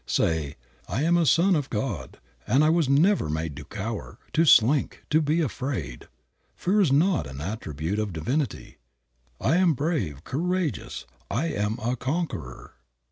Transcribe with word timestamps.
Say, 0.07 0.55
"I 0.89 1.03
am 1.03 1.15
a 1.15 1.27
son 1.27 1.55
of 1.55 1.69
God, 1.69 2.17
and 2.47 2.63
I 2.63 2.71
was 2.71 2.89
never 2.89 3.29
made 3.29 3.55
to 3.57 3.65
cower, 3.65 4.17
to 4.33 4.45
slink, 4.45 5.03
to 5.11 5.21
be 5.21 5.41
afraid. 5.41 6.07
Fear 6.55 6.81
is 6.81 6.91
not 6.91 7.27
an 7.27 7.39
attribute 7.39 7.99
of 7.99 8.11
divinity. 8.11 8.77
I 9.39 9.57
am 9.57 9.75
brave, 9.75 10.23
courageous; 10.23 11.05
I 11.29 11.49
am 11.49 11.77
a 11.77 11.95
conqueror." 11.95 12.73